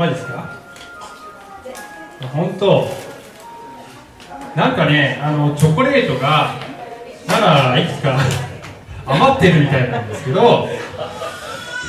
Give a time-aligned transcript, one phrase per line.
[0.00, 0.48] マジですか？
[2.32, 2.88] 本当。
[4.56, 6.54] なんかねあのチョコレートが
[7.28, 8.18] まだいくつか
[9.06, 10.68] 余ってるみたいなんですけど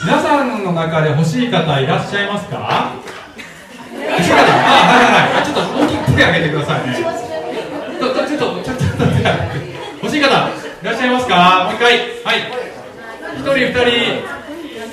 [0.05, 2.91] 皆さんの中で欲しい方いらっしゃいますか？
[3.95, 5.45] 欲しい方あはいはいはい。
[5.45, 6.95] ちょっと大きく手挙げてくださいね。
[6.95, 9.05] ちょっとちょっとちょっと
[10.03, 10.29] 欲しい方い
[10.83, 11.63] らっしゃいますか？
[11.65, 11.93] もう一回。
[11.93, 12.51] はい。
[13.37, 14.41] 一人二人。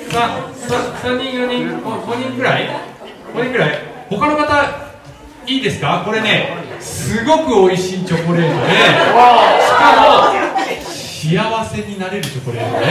[0.09, 0.19] 三
[1.01, 2.69] 三人四人五人ぐらい？
[3.33, 3.79] 五人ぐらい。
[4.09, 4.65] 他の方
[5.45, 6.01] いいですか？
[6.05, 10.29] これねすごく美味しいチョコレートでしかも
[10.89, 12.85] 幸せになれるチョコレートで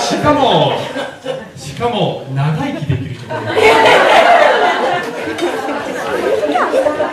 [0.00, 0.72] しかも
[1.56, 3.74] しかも長生きできるチョコレー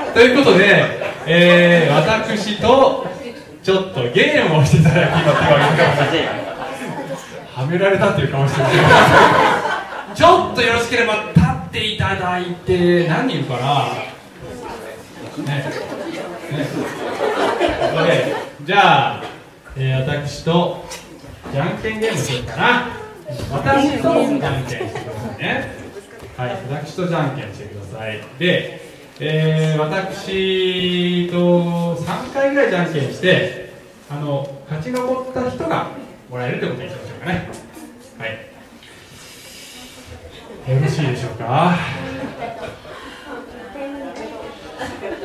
[0.09, 0.13] ト。
[0.13, 0.85] ということで、
[1.27, 3.05] えー、私と
[3.61, 6.17] ちょっとゲームをしていただき今手を挙げてください
[7.53, 8.67] はめられたっていう顔してる
[10.15, 11.15] ちょっとよろしければ
[11.75, 13.89] っていただいて何人いるかな
[15.43, 15.65] ね。
[18.07, 18.33] ね。
[18.63, 19.23] じゃあ、
[19.75, 20.85] えー、私と
[21.51, 22.87] じゃんけんゲームするかな。
[23.51, 25.75] 私とじゃんけんしてくださいね。
[26.37, 28.21] はい私とじゃんけんしてください。
[28.39, 28.81] で、
[29.19, 33.73] えー、私と3回ぐらいじゃんけんして
[34.09, 35.89] あの勝ち残った人が
[36.29, 37.49] もらえるということにしましょうかね。
[38.17, 38.54] はい。
[40.67, 41.77] よろしいでしょうか？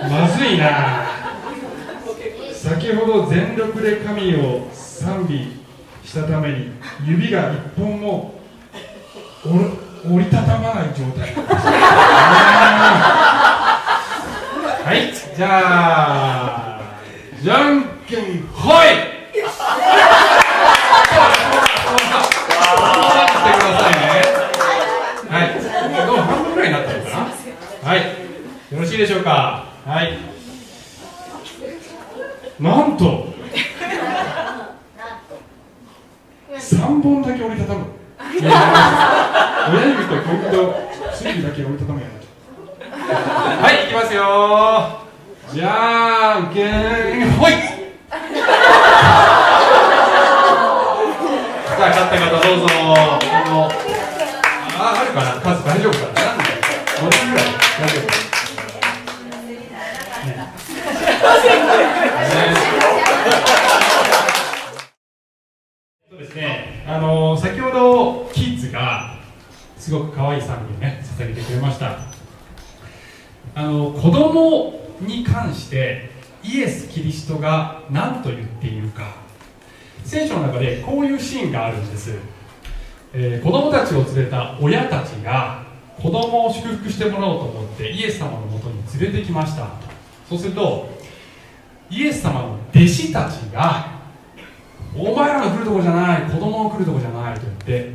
[0.09, 1.07] まずいな。
[2.53, 5.57] 先ほど全力で神を賛美
[6.07, 6.73] したために
[7.07, 8.35] 指が一本も
[10.05, 11.33] 折りたたまない状態。
[14.85, 15.49] はいじゃ
[16.79, 16.81] あ
[17.43, 19.10] じゃんけんほいはい、
[28.91, 29.67] しいでしょうか？
[29.87, 30.19] はい。
[32.59, 33.29] なんと。
[36.59, 37.87] 3本だけ折りたたむ。
[38.21, 38.35] 親
[39.87, 40.75] 指と小指と
[41.13, 42.13] 薬指だけ折りたたむやな
[43.63, 45.07] はいいきますよ。
[45.53, 47.31] じゃんけん。
[47.33, 47.53] ほい。
[47.53, 47.59] さ
[51.79, 52.67] あ勝った方どうぞ。
[54.83, 55.27] ああるかな？
[55.41, 56.21] 数大丈夫かな
[57.09, 57.45] ？5人ぐらい。
[57.81, 58.11] 大丈夫
[66.11, 69.15] そうですね、あの先ほどキッズが
[69.91, 71.99] すごく可愛い賛美をね捧げてくれました。
[73.57, 76.11] あの子供に関して
[76.45, 79.17] イエス・キリストが何と言っているか。
[80.05, 82.15] 聖書の中でこういうシーンがあるんです、
[83.13, 85.65] えー、子供たちを連れた親たちが
[86.01, 89.67] 子供を祝福してもらおうと思ってイエス様のもとに連れてきました。
[90.29, 90.89] そうすると
[91.91, 94.01] イエス様の弟子たちが
[94.97, 97.93] お前らの来るとこじゃない子供の来るとこじゃないと言って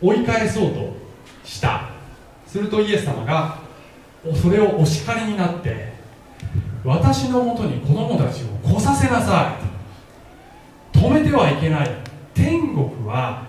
[0.00, 1.01] 追い返そうと
[1.44, 1.90] した。
[2.46, 3.58] するとイエス様が
[4.34, 5.92] それをお叱りになって
[6.84, 9.56] 私のもとに子供たちを来させなさ
[10.94, 10.98] い。
[10.98, 11.90] 止めてはいけない。
[12.34, 13.46] 天国は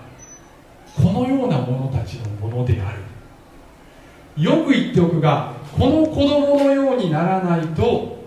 [0.96, 4.42] このような者たちのものである。
[4.42, 8.24] よく言っておくがこの子供のようにならないと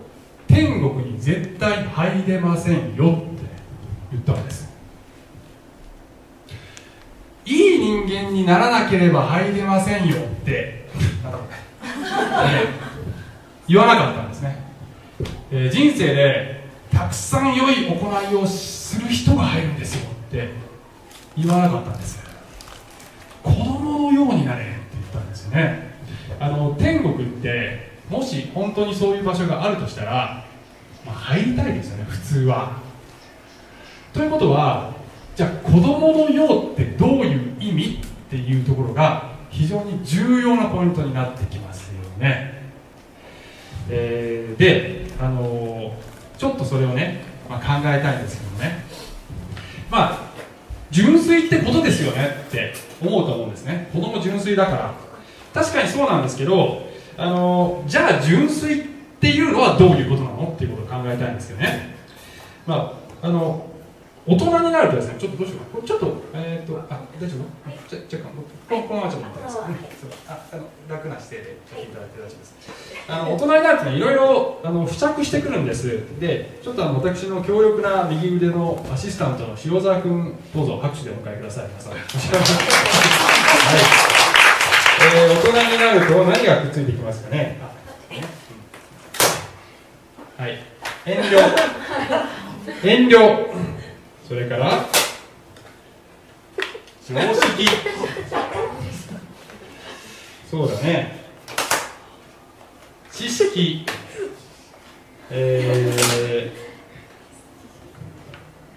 [0.47, 2.97] 天国に絶対入れませんよって
[4.11, 4.66] 言ったんです。
[7.47, 10.85] いい人間にならなければ入れませんよって。
[13.67, 14.63] 言わなかったんですね、
[15.51, 20.67] えー、人生でたくさん良い行いをする人が入るんですよって。
[21.37, 22.19] 言わなかったんです。
[23.43, 25.91] 子供のようになれって言ったんですよね。
[26.39, 30.43] あの天国ってもし本当にそういう場所があるとしたら、
[31.05, 32.77] まあ、入りたいですよね普通は。
[34.13, 34.93] ということは
[35.37, 42.63] じゃあ子供のようってどういう意味っていうところが非常に重要なポイントになってきますよね、
[43.87, 45.91] えー、で、あのー、
[46.39, 48.83] ちょっとそれをね、まあ、考えたいんですけどね。
[49.91, 50.27] まあ
[50.89, 53.91] 純粋ってことですよねって思うと思うんですね。
[53.93, 54.93] 子供純粋だから。
[55.53, 56.81] 確かにそうなんですけど、
[57.15, 58.83] あのー、じゃあ純粋っ
[59.21, 61.95] ていうのはどういうことなのっていうことを考えたいんですけどね。
[62.65, 63.66] まああの
[64.27, 67.47] 大人になるとですね、ちょっとどうしようか、ちょっと、えっ、ー、と、あ、大丈夫？
[67.87, 68.43] ちょ、ちょ、この、
[68.83, 69.77] このままちょっと待ってください、ね。
[70.27, 72.53] あ、あの、楽な姿勢で、ちょっといただいて大丈夫です。
[73.07, 75.87] あの、大人になるとね、いろいろ、あの、付着してくるんです。
[76.19, 81.93] で、ちょっとあの、私の強力な右腕のアシスタントの塩沢君、どうぞ拍手でお迎えください、皆さん。
[81.93, 82.01] はい。
[84.99, 87.57] えー、大人になると何がくっついてきますかね？
[90.37, 90.59] はい
[91.05, 91.39] 遠慮
[92.83, 93.66] 遠慮
[94.27, 94.85] それから
[97.07, 97.67] 常識。
[100.51, 101.21] そうだね。
[103.11, 103.85] 知識。
[105.29, 106.51] え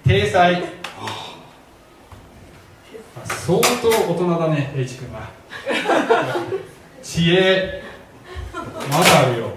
[0.04, 0.62] ー、体裁。
[3.24, 5.30] 相当大人だね H 君は。
[7.02, 7.82] 知恵。
[8.52, 9.50] まだあるよ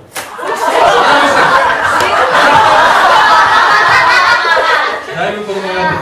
[5.15, 5.97] だいぶ子供になって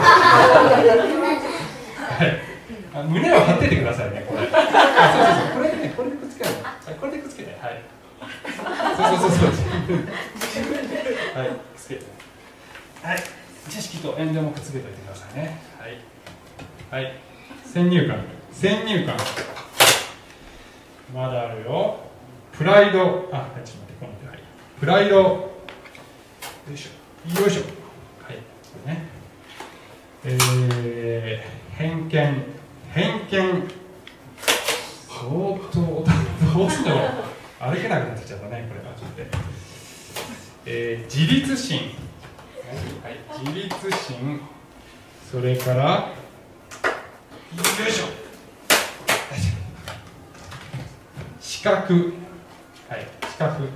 [2.24, 2.24] は
[3.04, 4.52] い胸を張っててくださいねこれあ
[5.12, 6.50] そうそうそうこれねこれでくっつける
[7.00, 7.82] これでくっつけてはい
[9.18, 9.66] そうそうそうそう
[11.34, 12.04] はいくっつけて。
[13.02, 15.58] はい知識と遠慮もくっつけておいてくださいね。
[15.78, 17.02] はい。
[17.04, 17.14] はい。
[17.64, 18.18] 先入観。
[18.52, 19.16] 先入観。
[21.14, 22.00] まだあるよ。
[22.52, 22.98] プライド。
[23.00, 24.38] あちょっと待ってこの手はい。
[24.80, 25.16] プライド。
[25.16, 25.50] よ
[26.74, 27.40] いしょ。
[27.40, 27.62] よいしょ。
[27.62, 28.36] はい。
[28.36, 28.42] こ
[28.86, 29.06] れね。
[30.24, 32.44] えー、偏見。
[32.92, 33.68] 偏見。
[35.08, 35.80] 相当
[36.54, 36.96] どうしても
[37.60, 38.94] 歩けなくなってきちゃったねこれは。
[38.96, 39.61] ちょっと
[40.64, 41.78] えー、自立心。
[43.02, 44.40] はい、自立心。
[45.30, 46.08] それからよ
[47.88, 48.04] いしょ。
[51.40, 52.12] 視覚
[52.88, 53.68] はい視覚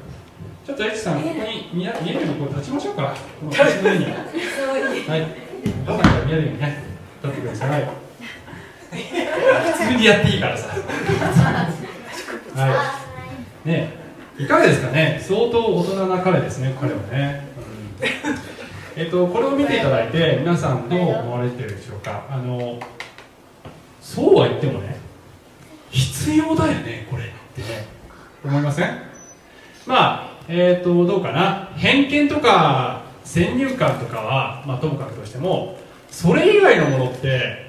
[0.66, 3.14] ちょっとエチさんここに見え見えるようにこう立ちましょうか。
[3.40, 4.04] この椅子の上に。
[5.08, 5.26] はい。
[5.86, 6.84] どんなか見えるようにね
[7.22, 7.88] 立ってください。
[8.90, 8.98] 普
[9.88, 10.68] 通にやっていいからさ。
[12.54, 12.94] は
[13.64, 13.68] い。
[13.68, 14.05] ね
[14.38, 15.18] いかがですかね？
[15.22, 17.48] 相当大人な彼ですね彼はね、
[17.98, 22.26] うん、えっとこれを見ていただいて皆さんどう思われてるでしょうか？
[22.30, 22.78] あの
[24.00, 24.98] そうは言ってもね
[25.90, 27.86] 必要だよねこれってね。
[28.44, 29.00] 思いません？
[29.86, 31.72] まあえっ、ー、とどうかな？
[31.76, 35.78] 偏見とか先入観とかは、まあ、ともかくとしても
[36.10, 37.66] それ以外のものって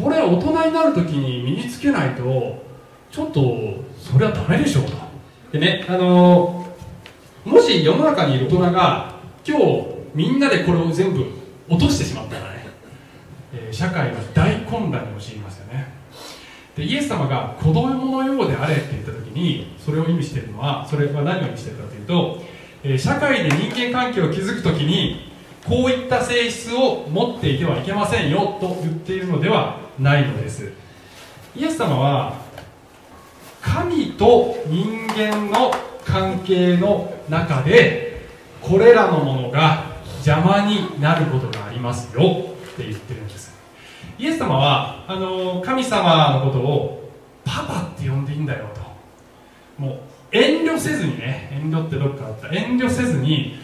[0.00, 2.62] これ大人になるときに身につけないと
[3.10, 5.07] ちょっとそれはダメでしょうと
[5.52, 6.66] でねあの
[7.44, 9.14] もし世の中にいる大人が
[9.46, 11.24] 今日みんなでこれを全部
[11.68, 12.66] 落としてしまったらね、
[13.54, 15.88] えー、社会が大混乱に陥りますよね。
[16.76, 22.42] でイエス様が子供のようであれって言った時にそれを意味しているのはそれは何を意味しているかというと、
[22.84, 25.32] えー、社会で人間関係を築く時に
[25.66, 30.72] こういった性質を持っていてはいけませんよと言っているのではないのです。
[31.56, 32.47] イエス様は
[33.60, 35.72] 神と人間の
[36.04, 38.26] 関係の中で
[38.62, 39.84] これらのものが
[40.24, 43.56] 邪魔になることがありますよって言ってるんです。
[44.18, 47.10] イエス様はあの神様のことを
[47.44, 49.82] パパって呼んでいいんだよと。
[49.82, 49.98] もう
[50.32, 53.58] 遠慮せずにね遠慮ってどっかあった遠慮せずに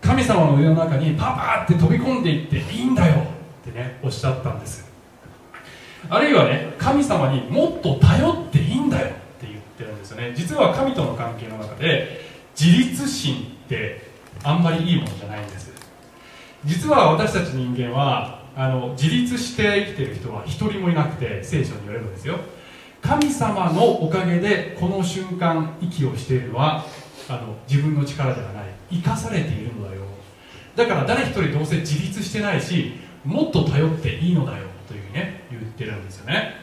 [0.00, 3.24] 神様の上の中にパパって飛び込んでいっていいんだよっ
[3.64, 4.90] てねおっしゃったんです。
[6.10, 9.21] あるいはね神様にもっと頼っていいんだよ。
[10.12, 10.34] ですよね。
[10.34, 12.20] 実は神との関係の中で
[12.58, 14.02] 自立心って
[14.42, 15.72] あんまりいいものじゃないんです。
[16.64, 22.38] 実は私たち人間はあの自立して生きてる人は一人もいなくて聖書によればですよ。
[23.00, 26.84] 神様のおかげでこの瞬間息をしているのは
[27.28, 28.64] あの自分の力ではない。
[28.90, 30.02] 生かされているのだよ。
[30.76, 32.92] だから誰一人どうせ自立してないし
[33.24, 36.61] もっと頼っていいのだよというね言ってるんですよね。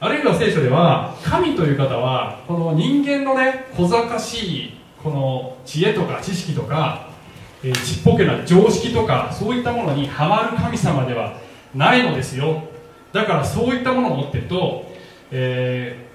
[0.00, 7.08] あるいは聖書では神という方はこの人間のね小賢しいこの知恵とか知識とか、
[7.64, 11.38] えー、ちっぽけな常識とかそういったものにはまる神様では
[11.74, 12.62] ないのですよ。
[13.12, 14.88] だからそういったものを持ってると
[15.30, 16.06] え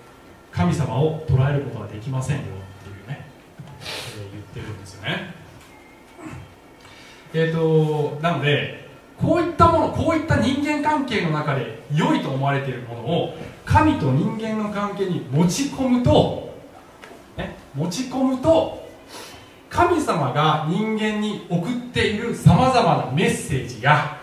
[0.52, 2.44] ー、神様を捉えることはできませんよ。
[2.44, 2.46] っ
[2.84, 3.26] ていうね、
[4.18, 5.34] えー、言ってるんですよね。
[7.34, 8.83] えっ、ー、となので
[9.24, 16.54] こういったものこういった人間関係の中で良いと思われているものを神と人間の関係に持ち込むと、
[17.38, 18.84] ね、持ち込むと
[19.70, 24.20] 神様が人間に送っているさまざまなメッセージや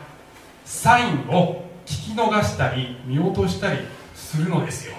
[0.67, 3.79] サインを聞き逃したり見落としたり
[4.15, 4.95] するのですよ。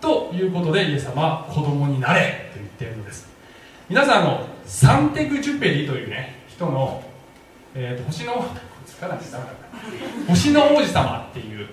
[0.00, 3.28] ということでイエス様は子供になれと言っているのです。
[3.88, 7.02] 皆さんのサンテグ・ジュペリというね人の、
[7.74, 8.44] えーと、星の
[10.28, 11.66] 星の王子様っていう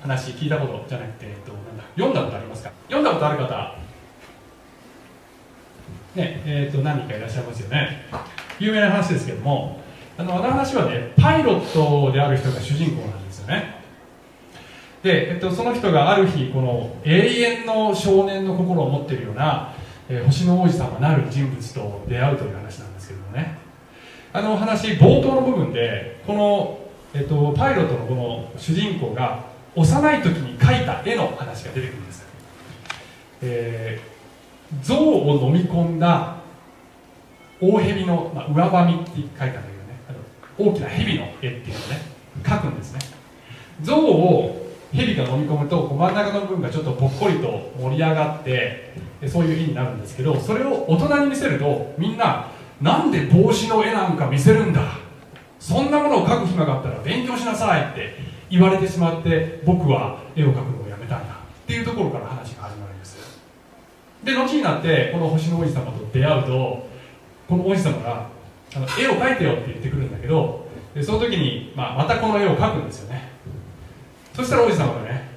[0.00, 2.70] 話聞いたことじゃなくて、えーと、なんだ読んだことありますか？
[2.86, 3.74] 読んだことある方。
[6.14, 8.06] ねえーと、何人かいらっしゃいますよね。
[8.58, 9.80] 有名な話ですけども
[10.16, 13.76] あのあの話はねパイロットである人が主人公なんですよね。
[15.02, 19.72] で、えっと、その人がある日この永遠の少年の心を持っているような、
[20.08, 23.57] えー、星の王子様なる人物と出会うという話なんですけどもね。
[24.38, 26.78] あの話冒頭の部分でこの、
[27.12, 32.24] えっと、パイロットのこの主人公が幼い時に描いた絵の話が出てくるんです、
[33.42, 36.36] えー、象を飲み込んだ
[37.60, 39.68] 大蛇の、まあ、上ばみって書いたんだけどね。
[40.08, 42.00] あの大きな蛇の絵っていうのをね
[42.44, 43.00] 描くんですね。
[43.82, 48.94] 象を蛇が飲み込むと真ん中の部分がちょっとぽっこりと盛り上がって
[49.26, 52.48] そういう絵になるんですけどそれを大人に見せるとみんな
[52.80, 54.80] なんで帽子の絵なんか見せるんだ？
[55.58, 58.14] そんなものを描く暇があったら勉強しなさいって
[58.48, 61.34] 言われてしまって僕は絵を描くのをやめたんだ。
[61.34, 63.40] っていうところから話が始まるんです。
[64.22, 66.88] で後になってこの星の王子様と出会うと
[67.48, 68.28] この王子様が
[68.74, 73.28] あの絵を描いてよって言ってくるんだけどでその時に、まあ、またこの絵を描くんですよね。
[74.34, 75.28] そしたら王子様がね、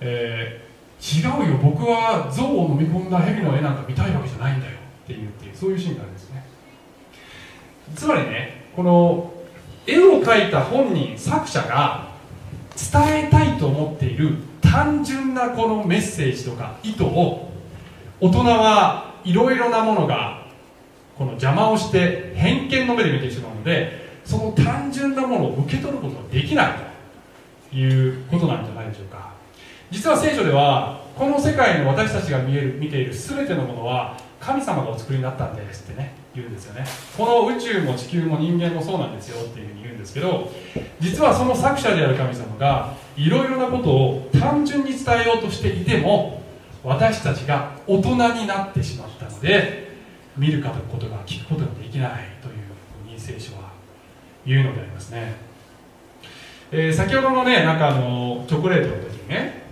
[0.00, 1.58] えー、違うよ。
[1.58, 4.72] 僕は象を飲み込んだ蛇の絵なんか見たいわけじゃないんだよ
[5.04, 6.42] っていうっていうそういうシーンがあるんですね。
[7.96, 9.32] つまりねこの
[9.86, 12.08] 絵を描いた本人作者が
[12.76, 17.50] 伝えたいと思っている単純なこのメッセージとか意図を
[18.20, 20.46] 大人はいろいろなものが
[21.16, 26.74] この邪魔をして偏見の目で見てしまうのでその単純なものを受け取ることができない
[27.70, 29.30] ということなんじゃないでしょうか。
[29.90, 36.84] 実は聖書ではこの世界の私たちが見える見ている全てのものは神様がお作りになったんですってね言うんですよね
[37.16, 40.50] この宇宙も地球も人間もそうなんですよっていうふうに言うんですけど
[40.98, 46.40] 実はその作者である神様がいろいろなことを単純に伝えようとしていても
[46.82, 49.90] 私たちが大人になってしまったので
[50.36, 52.54] 見ることが聞くことができないという
[53.04, 53.70] ふうに聖書は
[54.46, 55.34] 言うのでありますね、
[56.72, 59.64] えー、先ほどのねなんかあのチョコレートの時にね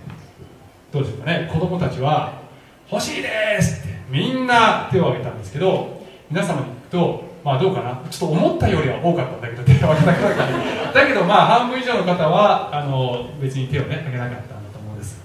[0.91, 2.39] どうでしょうかね子供たちは
[2.91, 3.29] 「欲しいで
[3.61, 8.01] す!」ってみんな手を挙げたんですけど皆様に聞くとまあどうかな？
[8.09, 10.91] ちょっと思ったよりは多かったんだけど手を挙げなかった。
[10.99, 15.23] だけどまあ半分以上の方はあの別に手をね挙げなかったんだと思うんです。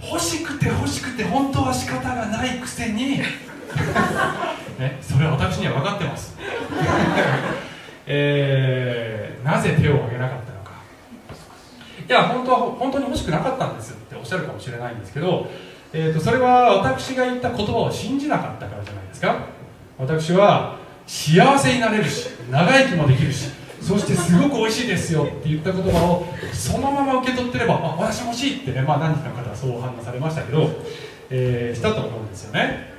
[0.00, 3.22] 欲しくて欲しくて本当は仕方がないくせに。
[4.78, 6.36] ね、それは私には分かってます。
[8.06, 10.72] えー、なぜ手を挙げなかったのか。
[12.08, 15.48] いや本当は本当に欲しくなかったんですっておっしゃるかもしれないんですけど、
[15.98, 19.46] えーと、それは私が言った言葉を信じなかったからじゃないですか。
[19.98, 20.76] 私は
[21.06, 23.48] 幸せになれるし長生きもできるし
[23.80, 30.68] そしてすごく美味しいですよって言った言葉をそのまま受け取ってればあ私欲しいってね、まあ、何人かの方はそう反応されましたけど、
[31.30, 32.92] えー、したと思うんですよね。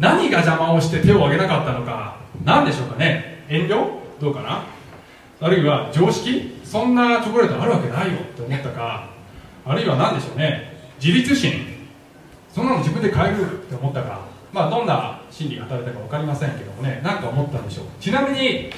[0.00, 3.44] 何が邪魔をして手を挙げなかったのか何でしょうかね。
[3.48, 4.00] 遠慮？
[4.20, 4.64] どうかな？
[5.40, 6.60] あるいは常識？
[6.64, 9.08] そんなチョコレートあるわけないよって思ったか
[9.64, 10.74] あるいは何でしょうね。
[11.00, 11.75] 自立心？
[12.56, 17.84] そんなの自分で変えるって思ったかまあどんな心理が働いたか分かりませんけどもね何か思ったんでしょう。
[18.00, 18.70] ちなみに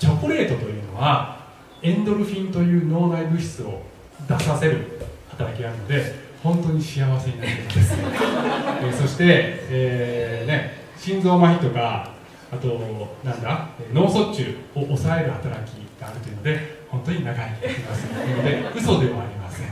[0.00, 1.38] チョコレートというのは
[1.80, 3.82] エンドルフィンという脳内物質を
[4.28, 4.84] 出させる
[5.28, 7.94] 働きがあるので本当に幸せになるんです、
[8.82, 9.24] えそして、
[9.70, 12.10] えー、ね、心臓麻痺とか
[12.50, 12.80] あと
[13.22, 19.66] なんだ脳卒中を抑える働きがあるというので本当に長生きできますので嘘ではありません。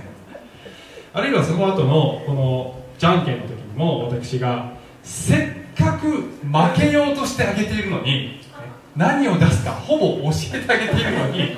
[1.12, 6.28] あるいはその後のこのじゃんけんの時にも私がせっかく負
[6.76, 8.40] けようとしてあげているのに
[8.97, 11.57] 何を出すかほぼ教えてあげているのに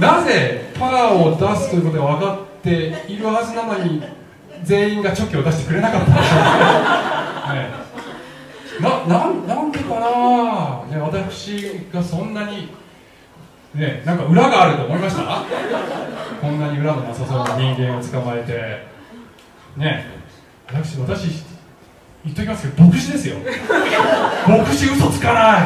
[0.00, 4.02] なぜパーを出すということが分かっているはずなのに
[4.64, 6.38] 全員がチョキを出してくれなかったんでしょう
[7.54, 7.84] ね。
[8.80, 12.70] なななんでかな、ね、私がそんなに、
[13.72, 15.44] ね、なんか裏があると思いました？
[16.40, 19.80] こんなに裏のなさそうな人間を捕まえて。
[19.80, 20.23] ね。
[20.68, 21.44] 私私
[22.24, 23.36] 言っときますけど牧師ですよ。
[24.48, 25.60] 牧師嘘つかない。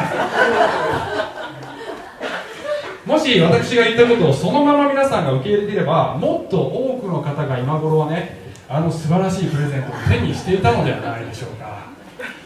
[3.05, 8.37] もし私が言ったことをそのまま皆さんが受け入れていればもっと多くの方が今頃はね
[8.67, 11.69] あの素晴らしいプレゼントを手にしていたのではないでしょうか。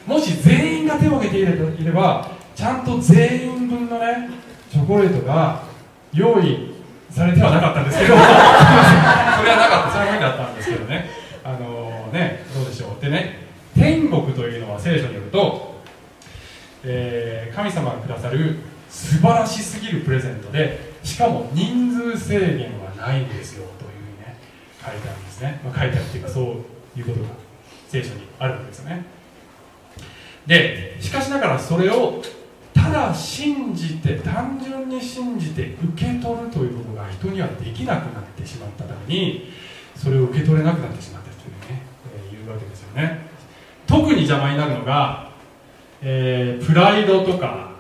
[0.06, 4.30] もし全員が手を挙げていればちゃんと全員分のね
[4.72, 5.64] チョコレートが
[6.14, 6.76] 用意
[7.10, 11.10] されてはなかったんですけどそれはなかったそれは無理だったんですけどね
[11.44, 13.44] あのー、ねどうでしょうでね
[13.76, 15.76] 天国というのは聖書によると、
[16.84, 18.58] えー、神様がくださる
[18.90, 24.38] 素晴らしすぎるプレゼントでしかも人数制限はないんですよというふうにね
[24.86, 26.46] 書いてあるんですね、まあ、書いてあるっていうかそう
[27.00, 27.30] いうことが
[27.88, 29.06] 聖書にあるわけですよね。
[30.46, 32.22] でしかしながらそれを
[32.74, 39.54] ただ信じて単純に信じて受け取るということが人にはできなくなってしまったために
[39.96, 41.84] それを受け取れなくなってしまったというね、
[42.32, 43.33] えー、いうわけですよね。
[43.94, 45.30] 特に邪魔になるのが、
[46.02, 47.74] えー、プライドとか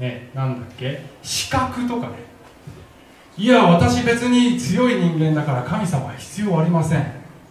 [0.00, 2.14] ねなんだっけ資格とかね。
[3.36, 7.06] いや私別に強い人間だから神様は必要ありません。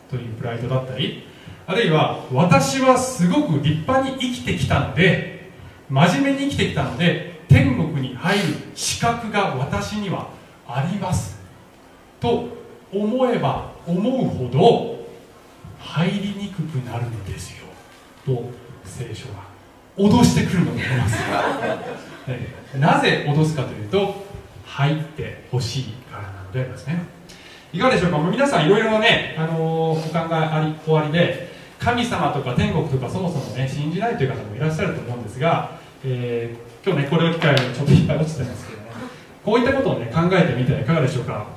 [0.09, 1.23] というプライドだったり。
[1.65, 5.49] あるいは私はすごく立派に生きてきたので
[5.89, 8.43] 真面目に生きてきたので天国に入る
[8.75, 10.27] 資格が私には
[10.67, 11.39] あります。
[12.19, 12.49] と
[12.91, 15.07] 思えば思うほど
[15.79, 17.56] 入りにくくなるのですよ。
[18.27, 18.49] と
[18.83, 19.47] 聖書は
[19.97, 21.17] 脅してくるのであります。
[22.77, 24.27] なぜ脅すかというと
[24.65, 27.01] 入ってほしいからなのでありますね。
[27.73, 28.17] いかがでしょうか？
[28.17, 38.87] もう皆さんいろいろなね、あのー、お考えあり終わりで神様とか天国とかそもそもね信じないという方もいらっしゃると思うんですが、えー、今日ねこれを機会にちょっといっぱい落ちてますけどね。
[39.43, 41.56] こういったことをね考えてみてはいかがでしょうか？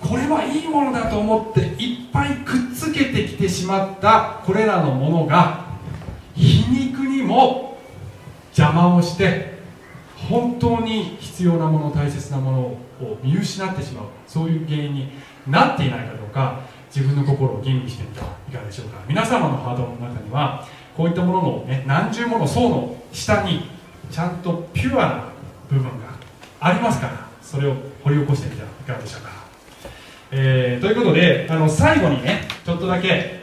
[0.00, 5.66] これはいいものだと思っていっぱいくっつけてきてしまったこれらのものが
[6.34, 7.78] 皮肉にも
[8.56, 9.60] 邪魔をして
[10.28, 12.78] 本当に必要なもの大切なものを
[13.22, 15.08] 見失ってしまうそういう原因に
[15.46, 16.60] なっていないかどうか
[16.94, 18.98] 自分の心を吟味してみてはいかがでしょうか。
[19.08, 20.66] 皆様のハートの中には
[20.96, 23.70] こういったものの、ね、何重もの層の下に
[24.10, 25.24] ちゃんとピュアな
[25.70, 25.90] 部分が
[26.58, 29.30] ありますからそれを掘り起こしてみてはいかがでしょうか、
[30.32, 33.40] えー、ということであの最後にねちょっとだけ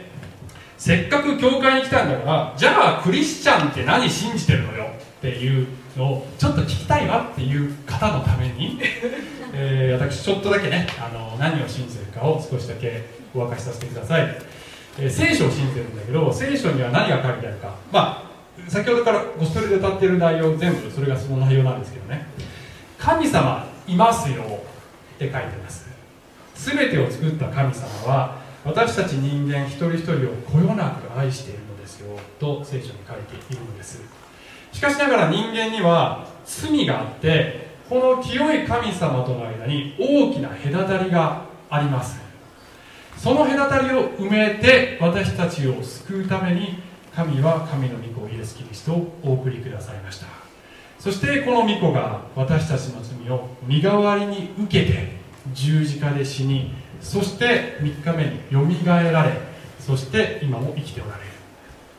[0.78, 4.86] せっかく教会に来たんだからじゃあクリスチャンって何信じてるのよ？
[5.18, 5.66] っていう
[5.96, 8.80] のをちょっと聞きたいわっていう方のために、
[9.52, 13.04] えー、私ちょっとだけねあの何を信じてるかを少しだけ
[13.34, 14.38] お明かしさせてください、
[15.00, 17.74] えー、聖書を信じてるんだけど聖書には何が書いてあるか。
[17.92, 18.28] まあ
[18.68, 22.26] 先ほどからご一人で歌ってる内容全部それがその内容なんですけどね。
[22.98, 25.87] 神様いますよって書いてます
[26.58, 34.02] 全てを作った神様は私たち人間一人一人をこよなく愛しているのですよと聖書に書いているのです。
[34.72, 42.20] しかしながら人間には罪があってこの清い神様との間に大きな隔たりがあります。
[43.16, 46.82] その隔たりを埋めて私たちを救うために
[47.14, 50.26] 神は神の御子イエス・キリストをお送りくださいました。
[50.98, 55.18] そしてこの御子が私たちの罪を身代わりに受けて
[55.54, 59.32] 十字架で死にそして3日目によみがえられ
[59.78, 61.28] そして今も生きておられる。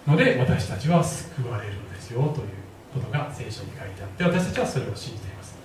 [0.08, 2.32] ので私たちは救われるんですよという
[2.94, 5.58] ことが聖書に書いてあって私たちはそれを信じています。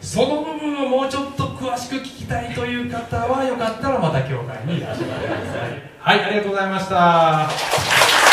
[0.00, 5.90] その部分をもうちょっと詳しく聞きたいという方はよかったらまた教会にいらっしゃってください。
[6.00, 8.29] はいありがとうございました。